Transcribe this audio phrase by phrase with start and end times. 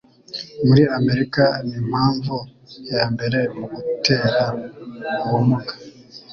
[0.67, 2.35] muri Amerika nimpamvu
[2.91, 4.43] ya mbere mu gutera
[5.23, 5.73] ubumuga.